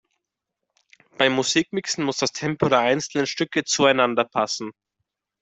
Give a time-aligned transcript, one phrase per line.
[1.19, 4.71] Beim Musikmixen muss das Tempo der einzelnen Stücke zueinander passen.